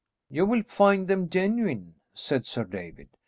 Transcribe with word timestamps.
"You 0.31 0.47
will 0.47 0.63
find 0.63 1.07
them 1.07 1.29
genuine," 1.29 1.93
said 2.15 2.47
Sir 2.47 2.63
David. 2.63 3.09